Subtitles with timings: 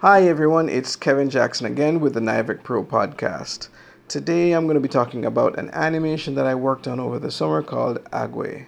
[0.00, 3.68] Hi everyone, it's Kevin Jackson again with the Nivec Pro podcast.
[4.08, 7.30] Today I'm going to be talking about an animation that I worked on over the
[7.30, 8.66] summer called Agwe.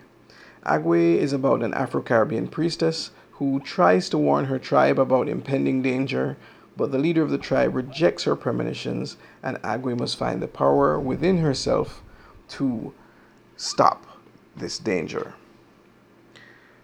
[0.64, 5.82] Agwe is about an Afro Caribbean priestess who tries to warn her tribe about impending
[5.82, 6.38] danger,
[6.78, 10.98] but the leader of the tribe rejects her premonitions, and Agwe must find the power
[10.98, 12.02] within herself
[12.48, 12.94] to
[13.54, 14.18] stop
[14.56, 15.34] this danger.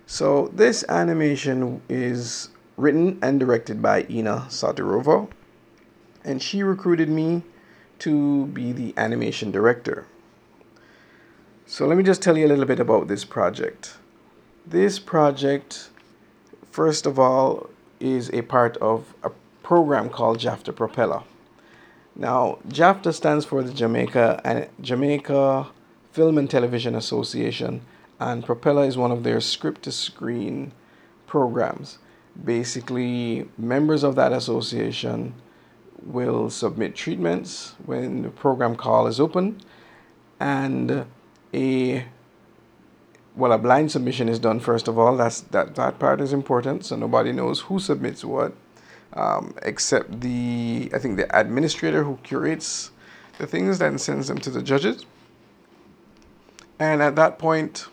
[0.05, 5.29] So, this animation is written and directed by Ina Satirova,
[6.25, 7.43] and she recruited me
[8.01, 10.07] to be the animation director.
[11.67, 13.97] So, let me just tell you a little bit about this project.
[14.67, 15.91] This project,
[16.71, 19.31] first of all, is a part of a
[19.63, 21.23] program called JAFTA Propeller.
[22.17, 25.69] Now, JAFTA stands for the Jamaica and Jamaica
[26.13, 27.81] Film and Television Association,
[28.21, 30.73] and Propeller is one of their script to screen
[31.27, 31.99] programs.
[32.43, 35.35] Basically, members of that association
[36.03, 39.61] will submit treatments when the program call is open,
[40.41, 41.07] and
[41.53, 42.05] a
[43.37, 45.17] well, a blind submission is done first of all.
[45.17, 48.53] That's that that part is important, so nobody knows who submits what,
[49.15, 52.91] um, except the I think the administrator who curates
[53.39, 55.07] the things, then sends them to the judges.
[56.79, 57.87] And at that point,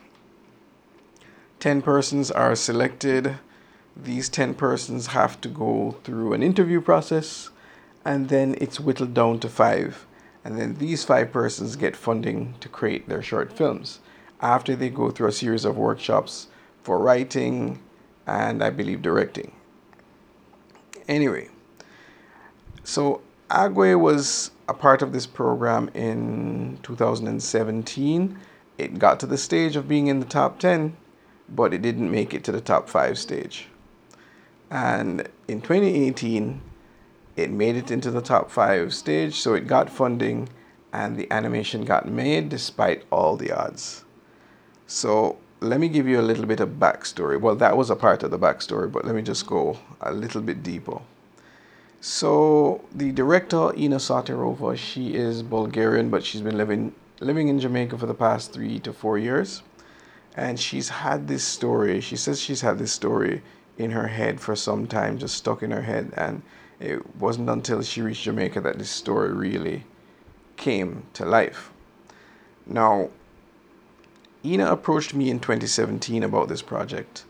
[1.59, 3.37] 10 persons are selected.
[3.95, 7.49] These 10 persons have to go through an interview process,
[8.05, 10.05] and then it's whittled down to five.
[10.43, 13.99] And then these five persons get funding to create their short films
[14.41, 16.47] after they go through a series of workshops
[16.81, 17.79] for writing
[18.25, 19.51] and I believe directing.
[21.07, 21.49] Anyway,
[22.83, 28.39] so Agwe was a part of this program in 2017
[28.81, 30.97] it got to the stage of being in the top 10,
[31.47, 33.67] but it didn't make it to the top 5 stage.
[34.71, 36.61] And in 2018,
[37.35, 40.47] it made it into the top 5 stage, so it got funding
[40.93, 44.05] and the animation got made despite all the odds.
[44.87, 47.39] So let me give you a little bit of backstory.
[47.39, 50.41] Well, that was a part of the backstory, but let me just go a little
[50.41, 50.99] bit deeper.
[51.99, 57.97] So the director Ina Satirova, she is Bulgarian, but she's been living living in Jamaica
[57.99, 59.61] for the past three to four years.
[60.35, 62.01] And she's had this story.
[62.01, 63.43] She says she's had this story
[63.77, 66.13] in her head for some time, just stuck in her head.
[66.15, 66.41] And
[66.79, 69.85] it wasn't until she reached Jamaica that this story really
[70.57, 71.71] came to life.
[72.65, 73.09] Now,
[74.43, 77.25] Ina approached me in 2017 about this project.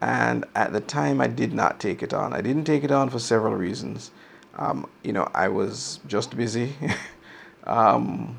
[0.00, 2.32] And at the time, I did not take it on.
[2.32, 4.10] I didn't take it on for several reasons.
[4.56, 6.74] Um, you know, I was just busy.
[7.64, 8.38] um,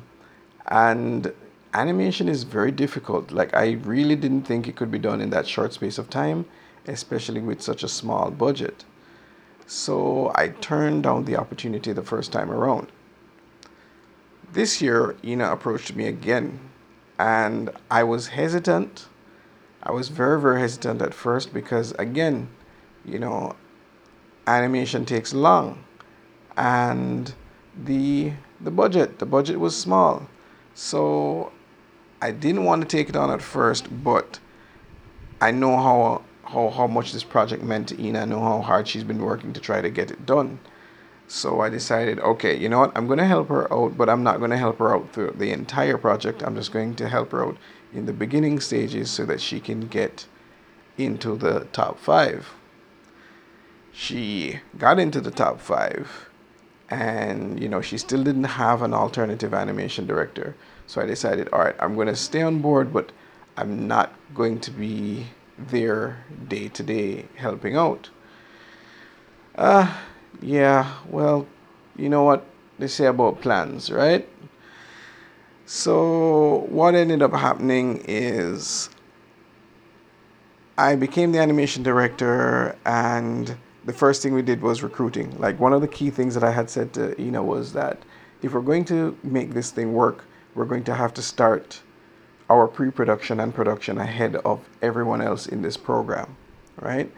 [0.66, 1.32] and
[1.74, 3.30] animation is very difficult.
[3.30, 6.46] Like, I really didn't think it could be done in that short space of time,
[6.88, 8.84] especially with such a small budget.
[9.66, 12.90] So I turned down the opportunity the first time around.
[14.52, 16.58] This year, Ina approached me again,
[17.18, 19.06] and I was hesitant.
[19.82, 22.48] I was very, very hesitant at first because, again,
[23.04, 23.56] you know,
[24.46, 25.84] animation takes long,
[26.56, 27.34] and
[27.84, 30.26] the the budget the budget was small
[30.78, 31.50] so
[32.22, 34.38] I didn't want to take it on at first, but
[35.40, 38.20] I know how how, how much this project meant to Ina.
[38.20, 40.60] I know how hard she's been working to try to get it done.
[41.26, 42.92] So I decided, okay, you know what?
[42.96, 45.34] I'm going to help her out, but I'm not going to help her out through
[45.36, 46.42] the entire project.
[46.42, 47.58] I'm just going to help her out
[47.92, 50.26] in the beginning stages so that she can get
[50.96, 52.54] into the top five.
[53.92, 56.28] She got into the top five
[56.90, 61.60] and you know she still didn't have an alternative animation director so i decided all
[61.60, 63.12] right i'm going to stay on board but
[63.56, 65.26] i'm not going to be
[65.58, 68.10] there day to day helping out
[69.56, 69.98] uh
[70.40, 71.46] yeah well
[71.96, 72.44] you know what
[72.78, 74.28] they say about plans right
[75.66, 78.88] so what ended up happening is
[80.76, 83.56] i became the animation director and
[83.88, 85.34] the first thing we did was recruiting.
[85.38, 88.02] Like one of the key things that I had said to Ina was that
[88.42, 91.80] if we're going to make this thing work, we're going to have to start
[92.50, 96.36] our pre-production and production ahead of everyone else in this program,
[96.80, 97.12] right?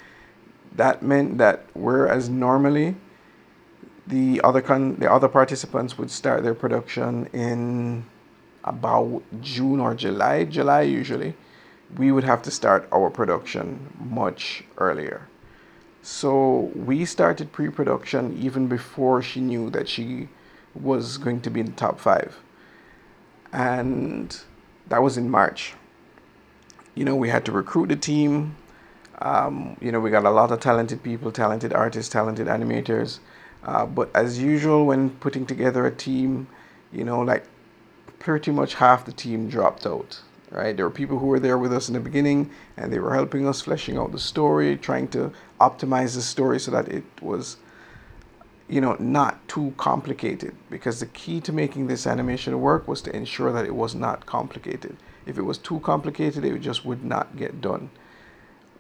[0.77, 2.97] That meant that whereas normally
[4.07, 8.05] the other con- the other participants would start their production in
[8.65, 11.35] about June or July, July usually,
[11.97, 15.29] we would have to start our production much earlier.
[16.03, 20.29] So we started pre production even before she knew that she
[20.75, 22.39] was going to be in the top five.
[23.53, 24.41] And
[24.91, 25.75] that was in March.
[26.95, 28.57] You know, we had to recruit the team.
[29.21, 33.21] Um, you know, we got a lot of talented people, talented artists, talented animators.
[33.65, 36.49] Uh, but as usual, when putting together a team,
[36.93, 37.45] you know, like
[38.19, 40.21] pretty much half the team dropped out,
[40.51, 40.77] right?
[40.77, 43.47] There were people who were there with us in the beginning and they were helping
[43.47, 47.59] us fleshing out the story, trying to optimize the story so that it was,
[48.71, 50.55] you know, not too complicated.
[50.71, 54.27] Because the key to making this animation work was to ensure that it was not
[54.27, 54.97] complicated.
[55.27, 57.91] If it was too complicated, it just would not get done.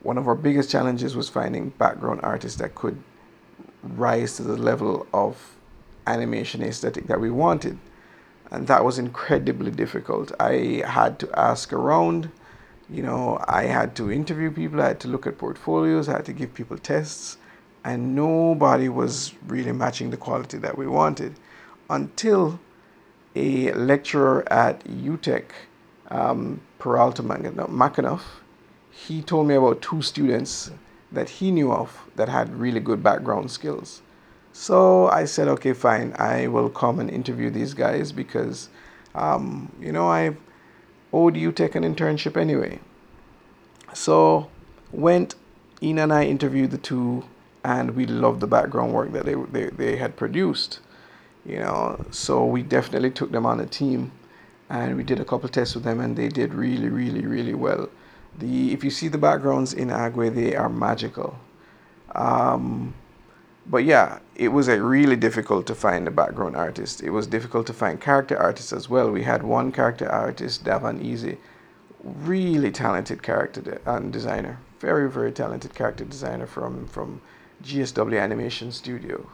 [0.02, 3.02] One of our biggest challenges was finding background artists that could
[3.82, 5.56] rise to the level of
[6.06, 7.76] animation aesthetic that we wanted.
[8.50, 10.32] And that was incredibly difficult.
[10.40, 12.30] I had to ask around,
[12.88, 16.26] you know, I had to interview people, I had to look at portfolios, I had
[16.26, 17.36] to give people tests,
[17.84, 21.34] and nobody was really matching the quality that we wanted
[21.88, 22.60] until
[23.34, 25.44] a lecturer at UTEC,
[26.10, 28.22] um, Peralta Makanoff,
[28.90, 30.70] he told me about two students
[31.12, 34.02] that he knew of that had really good background skills.
[34.52, 38.68] So I said, okay, fine, I will come and interview these guys because,
[39.14, 40.36] um, you know, I
[41.12, 42.80] owed UTEC an internship anyway.
[43.92, 44.50] So
[44.92, 45.34] went,
[45.82, 47.24] Ina and I interviewed the two,
[47.64, 50.80] and we loved the background work that they, they, they had produced.
[51.44, 54.12] You know, so we definitely took them on a team,
[54.68, 57.88] and we did a couple tests with them, and they did really, really, really well.
[58.38, 61.38] The if you see the backgrounds in Agwe, they are magical.
[62.14, 62.94] Um,
[63.66, 67.02] but yeah, it was a really difficult to find a background artist.
[67.02, 69.10] It was difficult to find character artists as well.
[69.10, 71.38] We had one character artist, Davan Easy,
[72.02, 77.20] really talented character de- and designer, very very talented character designer from from
[77.62, 79.28] GSW Animation Studio.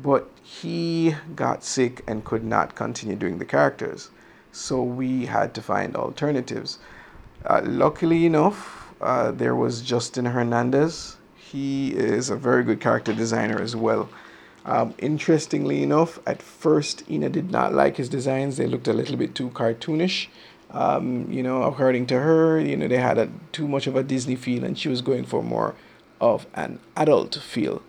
[0.00, 4.10] But he got sick and could not continue doing the characters,
[4.52, 6.78] so we had to find alternatives.
[7.44, 11.16] Uh, luckily enough, uh, there was Justin Hernandez.
[11.36, 14.08] He is a very good character designer as well.
[14.64, 18.56] Um, interestingly enough, at first Ina did not like his designs.
[18.56, 20.28] They looked a little bit too cartoonish.
[20.70, 24.02] Um, you know, according to her, you know, they had a, too much of a
[24.02, 25.74] Disney feel, and she was going for more
[26.20, 27.82] of an adult feel.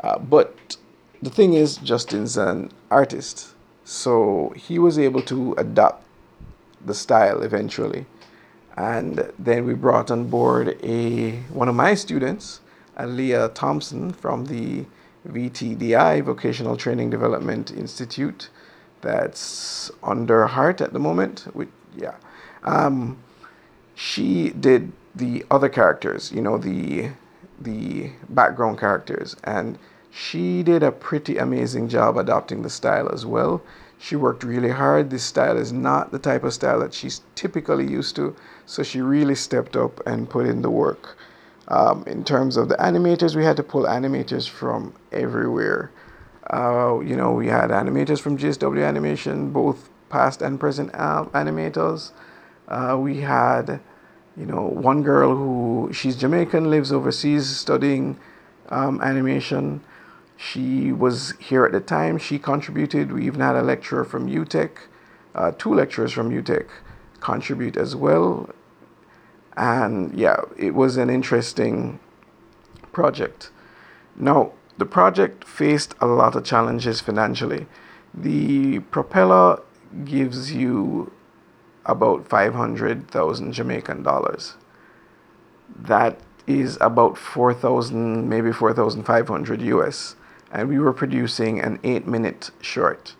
[0.00, 0.76] Uh, but
[1.22, 3.54] the thing is, Justin's an artist,
[3.84, 6.02] so he was able to adapt
[6.84, 8.06] the style eventually
[8.76, 12.60] and then we brought on board a one of my students,
[13.00, 14.84] Leah Thompson from the
[15.28, 18.50] VTDI Vocational Training Development Institute,
[19.00, 21.46] that's under Heart at the moment.
[21.54, 22.14] With, yeah,
[22.64, 23.18] um,
[23.94, 27.10] she did the other characters, you know, the
[27.60, 29.78] the background characters, and
[30.10, 33.62] she did a pretty amazing job adopting the style as well.
[33.98, 35.10] She worked really hard.
[35.10, 38.36] This style is not the type of style that she's typically used to,
[38.66, 41.16] so she really stepped up and put in the work.
[41.68, 45.90] Um, in terms of the animators, we had to pull animators from everywhere.
[46.52, 52.12] Uh, you know, we had animators from GSW Animation, both past and present animators.
[52.68, 53.80] Uh, we had,
[54.36, 58.18] you know, one girl who she's Jamaican, lives overseas studying
[58.68, 59.80] um, animation.
[60.36, 62.18] She was here at the time.
[62.18, 63.12] She contributed.
[63.12, 64.70] We even had a lecturer from UTEC,
[65.34, 66.66] uh, two lecturers from UTEC
[67.20, 68.50] contribute as well.
[69.56, 72.00] And yeah, it was an interesting
[72.92, 73.50] project.
[74.16, 77.66] Now, the project faced a lot of challenges financially.
[78.12, 79.62] The propeller
[80.04, 81.12] gives you
[81.86, 84.54] about 500,000 Jamaican dollars.
[85.74, 90.16] That is about 4,000, maybe 4,500 US
[90.54, 93.16] and we were producing an eight minute short.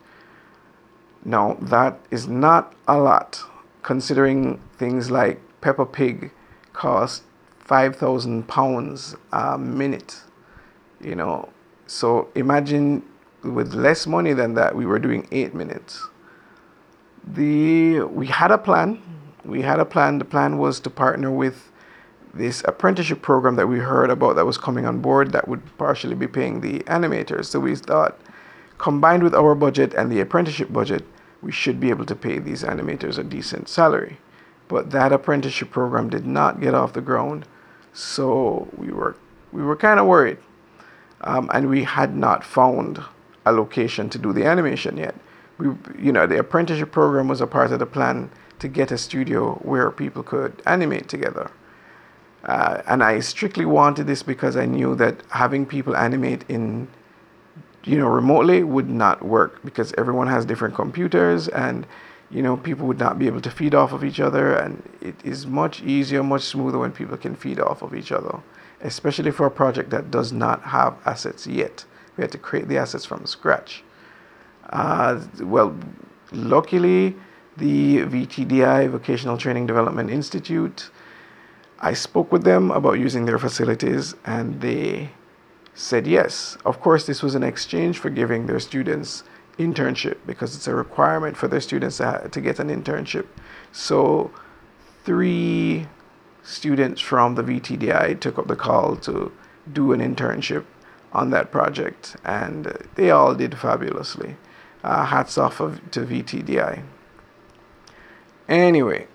[1.25, 3.43] Now, that is not a lot
[3.83, 6.31] considering things like Peppa Pig
[6.73, 7.25] cost
[7.59, 10.23] 5,000 pounds a minute,
[11.01, 11.49] you know.
[11.87, 13.03] So imagine
[13.43, 16.07] with less money than that, we were doing eight minutes.
[17.27, 19.01] The we had a plan.
[19.45, 20.19] We had a plan.
[20.19, 21.71] The plan was to partner with
[22.35, 26.15] this apprenticeship program that we heard about that was coming on board that would partially
[26.15, 27.47] be paying the animators.
[27.47, 28.19] So we thought,
[28.79, 31.05] combined with our budget and the apprenticeship budget,
[31.43, 34.19] we should be able to pay these animators a decent salary.
[34.67, 37.47] But that apprenticeship program did not get off the ground,
[37.93, 39.17] so we were
[39.53, 40.39] we were kind of worried,
[41.21, 43.03] um, and we had not found
[43.47, 45.15] a location to do the animation yet.
[45.59, 45.67] We,
[45.99, 49.55] you know, the apprenticeship program was a part of the plan to get a studio
[49.63, 51.51] where people could animate together.
[52.45, 56.89] Uh, and I strictly wanted this because I knew that having people animate in,
[57.85, 61.87] you know, remotely would not work because everyone has different computers and
[62.31, 65.15] you know, people would not be able to feed off of each other, and it
[65.25, 68.41] is much easier, much smoother when people can feed off of each other,
[68.81, 71.85] especially for a project that does not have assets yet.
[72.17, 73.85] We had to create the assets from scratch.
[74.75, 75.75] Uh, well,
[76.33, 77.15] luckily,
[77.57, 80.91] the VTDI, Vocational Training Development Institute,
[81.79, 85.11] I spoke with them about using their facilities and they
[85.75, 86.59] said yes.
[86.65, 89.23] Of course, this was an exchange for giving their students
[89.59, 93.27] internship because it's a requirement for their students to, to get an internship.
[93.71, 94.33] So,
[95.05, 95.87] three
[96.43, 99.31] students from the VTDI took up the call to
[99.73, 100.65] do an internship
[101.13, 104.37] on that project, and they all did fabulously.
[104.85, 106.83] Uh, hats off of, to VTDI.
[108.51, 109.07] Anyway,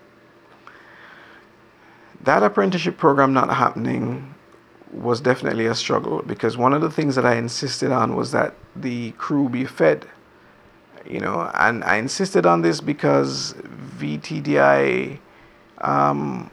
[2.21, 4.33] that apprenticeship program not happening
[4.91, 8.55] was definitely a struggle because one of the things that I insisted on was that
[8.75, 10.07] the crew be fed.
[11.05, 13.53] You know, and I insisted on this because
[13.99, 15.19] VTDI
[15.81, 16.49] um,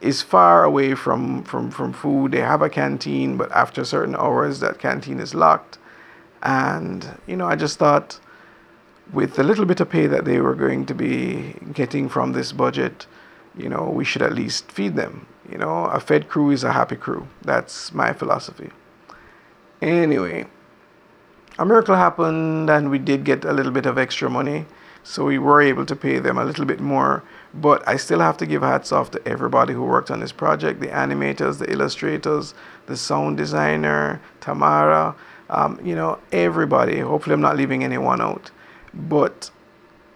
[0.00, 2.32] is far away from, from, from food.
[2.32, 5.78] They have a canteen, but after certain hours, that canteen is locked.
[6.42, 8.20] And, you know, I just thought
[9.12, 12.52] with the little bit of pay that they were going to be getting from this
[12.52, 13.06] budget,
[13.56, 15.26] you know, we should at least feed them.
[15.50, 17.26] You know, a fed crew is a happy crew.
[17.42, 18.70] That's my philosophy.
[19.80, 20.46] Anyway,
[21.58, 24.66] a miracle happened and we did get a little bit of extra money.
[25.02, 27.24] So we were able to pay them a little bit more.
[27.54, 30.80] But I still have to give hats off to everybody who worked on this project
[30.80, 32.52] the animators, the illustrators,
[32.86, 35.16] the sound designer, Tamara,
[35.50, 36.98] um, you know, everybody.
[37.00, 38.50] Hopefully, I'm not leaving anyone out.
[38.94, 39.50] But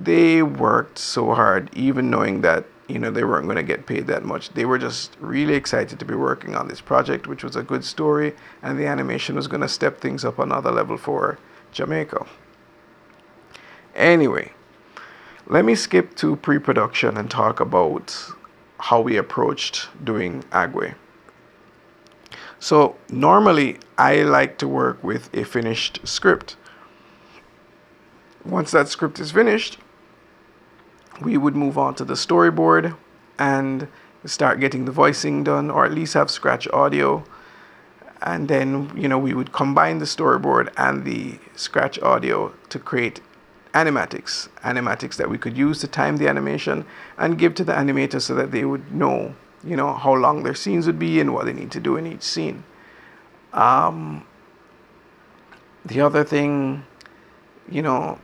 [0.01, 4.07] they worked so hard, even knowing that you know they weren't going to get paid
[4.07, 7.57] that much they were just really excited to be working on this project which was
[7.57, 11.39] a good story and the animation was going to step things up another level for
[11.73, 12.27] jamaica
[13.95, 14.53] anyway
[15.47, 18.15] let me skip to pre-production and talk about
[18.79, 20.95] how we approached doing agwe
[22.63, 26.57] so normally i like to work with a finished script.
[28.45, 29.79] Once that script is finished
[31.21, 32.97] we would move on to the storyboard
[33.39, 33.89] and
[34.25, 37.25] start getting the voicing done or at least have scratch audio.
[38.23, 43.21] And then you know we would combine the storyboard and the scratch audio to create
[43.75, 46.85] animatics animatics that we could use to time the animation
[47.19, 50.55] and give to the animator so that they would know you know how long their
[50.55, 52.65] scenes would be and what they need to do in each scene
[53.53, 54.27] um,
[55.85, 56.85] the other thing
[57.71, 58.19] you know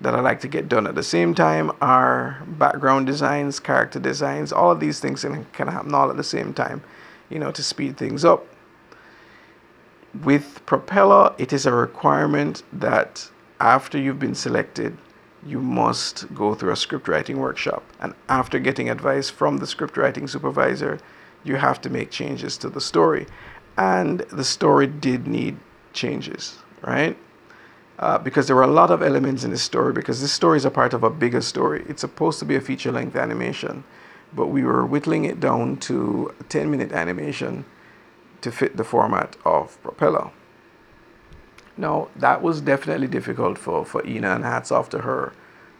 [0.00, 4.52] that I like to get done at the same time are background designs, character designs,
[4.52, 6.82] all of these things can, can happen all at the same time,
[7.30, 8.46] you know, to speed things up.
[10.22, 14.96] With Propeller, it is a requirement that after you've been selected,
[15.46, 17.84] you must go through a script writing workshop.
[18.00, 20.98] And after getting advice from the script writing supervisor,
[21.44, 23.26] you have to make changes to the story.
[23.76, 25.58] And the story did need
[25.92, 27.16] changes, right?
[27.98, 30.64] uh, because there were a lot of elements in this story because this story is
[30.64, 31.84] a part of a bigger story.
[31.88, 33.84] It's supposed to be a feature length animation,
[34.34, 37.64] but we were whittling it down to a 10 minute animation
[38.42, 40.30] to fit the format of Propeller.
[41.76, 45.32] Now, that was definitely difficult for, for Ina, and hats off to her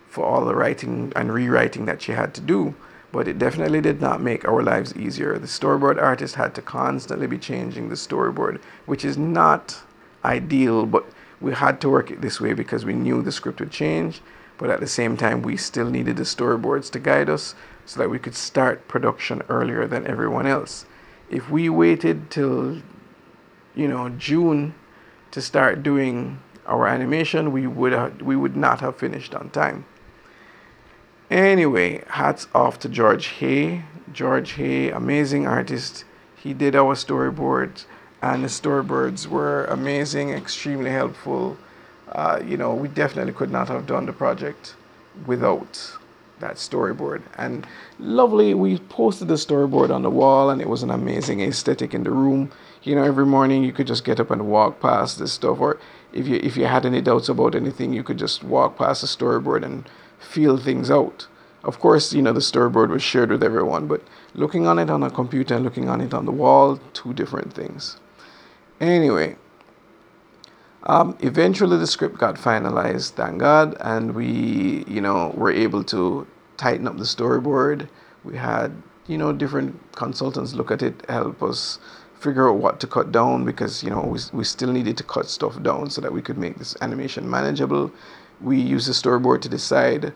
[0.08, 2.74] for all the writing and rewriting that she had to do,
[3.12, 5.38] but it definitely did not make our lives easier.
[5.38, 9.82] The storyboard artist had to constantly be changing the storyboard, which is not
[10.24, 11.06] ideal, but
[11.40, 14.20] we had to work it this way because we knew the script would change,
[14.58, 18.10] but at the same time, we still needed the storyboards to guide us so that
[18.10, 20.86] we could start production earlier than everyone else.
[21.30, 22.82] If we waited till,
[23.74, 24.74] you know, June
[25.36, 29.84] to start doing our animation, we would we would not have finished on time.
[31.30, 33.84] Anyway, hats off to George Hay.
[34.10, 36.06] George Hay, amazing artist.
[36.42, 37.84] He did our storyboards
[38.22, 41.58] and the storyboards were amazing, extremely helpful.
[42.10, 44.74] Uh, you know, we definitely could not have done the project
[45.26, 45.98] without
[46.40, 47.20] that storyboard.
[47.36, 47.66] And
[47.98, 52.04] lovely, we posted the storyboard on the wall, and it was an amazing aesthetic in
[52.04, 52.50] the room.
[52.86, 55.80] You know, every morning you could just get up and walk past this stuff, or
[56.12, 59.08] if you if you had any doubts about anything, you could just walk past the
[59.08, 59.90] storyboard and
[60.20, 61.26] feel things out.
[61.64, 64.02] Of course, you know the storyboard was shared with everyone, but
[64.34, 67.52] looking on it on a computer and looking on it on the wall, two different
[67.52, 67.96] things.
[68.80, 69.34] Anyway,
[70.84, 76.24] um, eventually the script got finalized, thank God, and we, you know, were able to
[76.56, 77.88] tighten up the storyboard.
[78.22, 81.80] We had, you know, different consultants look at it, help us
[82.26, 85.28] figure out what to cut down because, you know, we, we still needed to cut
[85.28, 87.92] stuff down so that we could make this animation manageable.
[88.40, 90.12] We used the storyboard to decide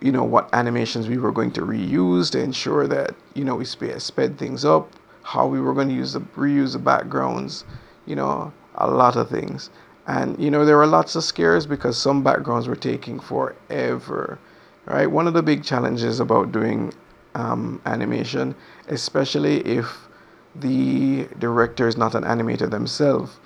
[0.00, 3.64] you know what animations we were going to reuse to ensure that you know we
[3.64, 4.92] sped, things up
[5.22, 7.64] how we were going to use the reuse the backgrounds
[8.06, 9.70] you know a lot of things
[10.06, 14.38] and you know there were lots of scares because some backgrounds were taking forever
[14.86, 16.92] right one of the big challenges about doing
[17.34, 18.54] um, animation
[18.88, 20.07] especially if
[20.54, 23.38] the director is not an animator themselves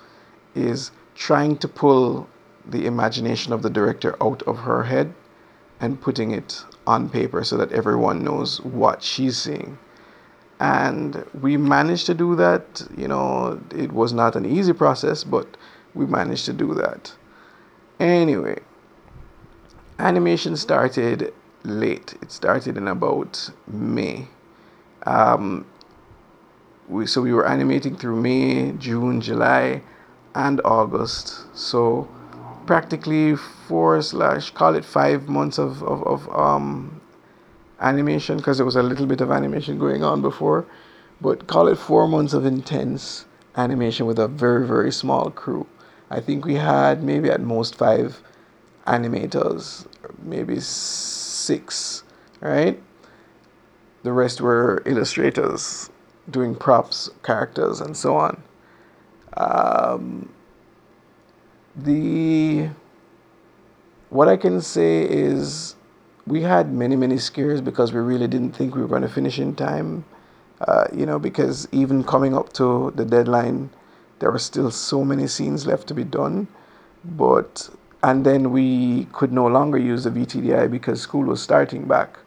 [0.55, 2.27] is trying to pull
[2.65, 5.13] the imagination of the director out of her head
[5.79, 9.77] and putting it on paper so that everyone knows what she's seeing.
[10.59, 12.87] And we managed to do that.
[12.95, 15.57] You know, it was not an easy process, but
[15.93, 17.13] we managed to do that.
[17.99, 18.59] Anyway,
[19.99, 21.33] animation started
[21.63, 22.15] late.
[22.21, 24.27] It started in about May.
[25.05, 25.65] Um,
[26.87, 29.81] we, so we were animating through May, June, July,
[30.35, 31.45] and August.
[31.57, 32.07] So
[32.65, 37.01] practically four slash call it five months of, of, of um,
[37.79, 40.65] animation because there was a little bit of animation going on before.
[41.21, 43.25] But call it four months of intense
[43.55, 45.67] animation with a very very small crew.
[46.09, 48.21] I think we had maybe at most five
[48.87, 49.87] animators
[50.21, 52.03] maybe six
[52.43, 52.81] right?
[54.03, 55.89] The rest were illustrators
[56.29, 58.41] doing props characters and so on
[59.37, 60.29] um,
[61.75, 62.69] the
[64.09, 65.75] what I can say is
[66.27, 69.39] we had many many scares because we really didn't think we were going to finish
[69.39, 70.05] in time.
[70.61, 73.69] Uh, you know, because even coming up to the deadline,
[74.19, 76.47] there were still so many scenes left to be done.
[77.03, 77.69] But
[78.03, 82.17] and then we could no longer use the VTDI because school was starting back,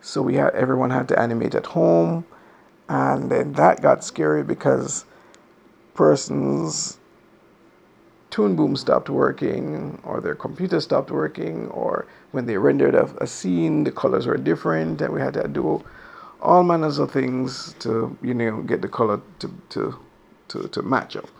[0.00, 2.24] so we had everyone had to animate at home,
[2.92, 5.06] and then that got scary because
[5.94, 6.98] persons
[8.28, 13.26] Toon Boom stopped working, or their computer stopped working, or when they rendered a, a,
[13.26, 15.82] scene, the colors were different, and we had to do
[16.40, 19.98] all manners of things to you know get the color to to
[20.48, 21.30] to, to match up.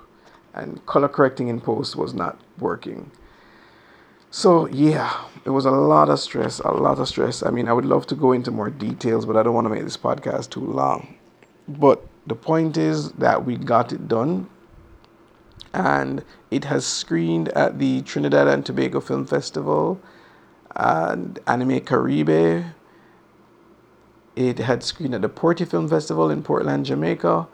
[0.54, 3.10] And color correcting in post was not working.
[4.30, 7.42] So yeah, it was a lot of stress, a lot of stress.
[7.42, 9.70] I mean, I would love to go into more details, but I don't want to
[9.70, 11.16] make this podcast too long.
[11.68, 14.48] But the point is that we got it done
[15.74, 20.00] and it has screened at the Trinidad and Tobago Film Festival
[20.76, 22.64] and Animae Caribe.
[24.36, 27.48] It had screened at the Porty Film Festival in Portland, Jamaica,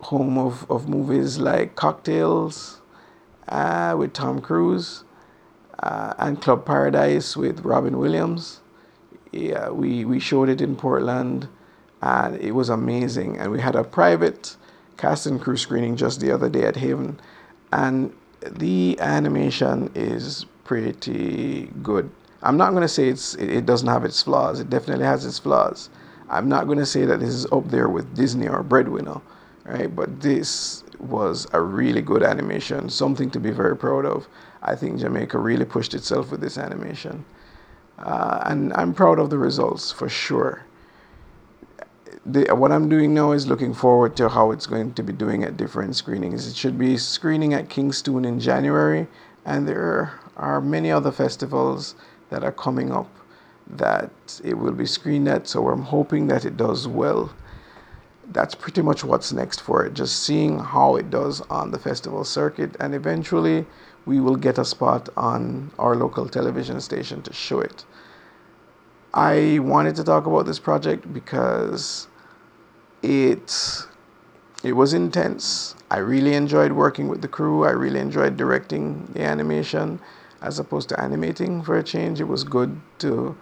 [0.00, 2.80] home of, of movies like Cocktails
[3.48, 5.04] uh, with Tom Cruise
[5.82, 8.60] uh, and Club Paradise with Robin Williams.
[9.32, 11.48] Yeah, we, we showed it in Portland
[12.02, 13.38] and it was amazing.
[13.38, 14.56] And we had a private
[14.96, 17.18] cast and crew screening just the other day at Haven,
[17.72, 22.10] and the animation is pretty good.
[22.42, 24.60] I'm not going to say it's it doesn't have its flaws.
[24.60, 25.90] It definitely has its flaws.
[26.28, 29.20] I'm not going to say that this is up there with Disney or Breadwinner,
[29.64, 29.94] right?
[29.94, 34.28] But this was a really good animation, something to be very proud of.
[34.62, 37.24] I think Jamaica really pushed itself with this animation,
[37.98, 40.64] uh, and I'm proud of the results for sure
[42.26, 45.44] the, what I'm doing now is looking forward to how it's going to be doing
[45.44, 46.46] at different screenings.
[46.46, 49.06] It should be screening at Kingston in January,
[49.44, 51.94] and there are many other festivals
[52.30, 53.10] that are coming up
[53.66, 54.10] that
[54.44, 55.46] it will be screened at.
[55.46, 57.32] So I'm hoping that it does well.
[58.32, 59.94] That's pretty much what's next for it.
[59.94, 63.66] Just seeing how it does on the festival circuit, and eventually
[64.06, 67.84] we will get a spot on our local television station to show it.
[69.12, 72.06] I wanted to talk about this project because
[73.02, 73.86] it
[74.62, 75.74] it was intense.
[75.90, 77.64] I really enjoyed working with the crew.
[77.64, 80.00] I really enjoyed directing the animation
[80.42, 82.20] as opposed to animating for a change.
[82.20, 83.36] It was good to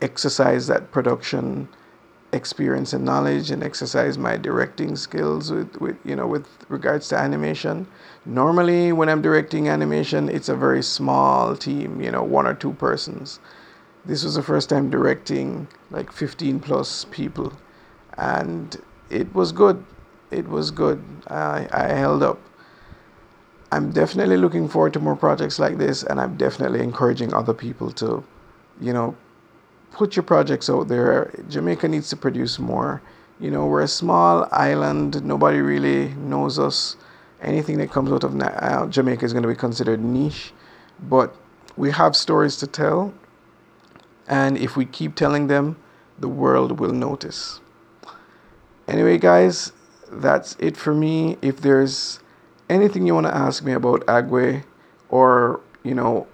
[0.00, 1.68] exercise that production
[2.32, 7.16] experience and knowledge and exercise my directing skills with, with you know with regards to
[7.16, 7.86] animation.
[8.24, 12.74] Normally when I'm directing animation it's a very small team, you know, one or two
[12.74, 13.40] persons.
[14.04, 17.52] This was the first time directing like 15 plus people
[18.18, 18.76] and
[19.10, 19.84] it was good.
[20.30, 21.02] It was good.
[21.28, 22.40] I, I held up.
[23.72, 27.90] I'm definitely looking forward to more projects like this, and I'm definitely encouraging other people
[27.92, 28.22] to,
[28.80, 29.16] you know,
[29.92, 31.32] put your projects out there.
[31.48, 33.02] Jamaica needs to produce more.
[33.40, 36.96] You know, we're a small island, nobody really knows us.
[37.42, 40.52] Anything that comes out of uh, Jamaica is going to be considered niche,
[41.08, 41.34] but
[41.76, 43.12] we have stories to tell,
[44.26, 45.76] and if we keep telling them,
[46.18, 47.60] the world will notice.
[48.86, 49.72] Anyway, guys,
[50.10, 51.36] that's it for me.
[51.42, 52.20] If there's
[52.68, 54.64] anything you want to ask me about Agwe
[55.08, 56.26] or, you know,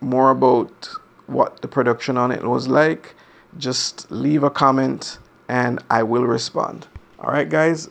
[0.00, 0.88] more about
[1.26, 3.14] what the production on it was like,
[3.56, 6.86] just leave a comment and I will respond.
[7.18, 7.88] All right, guys,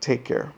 [0.00, 0.52] take care.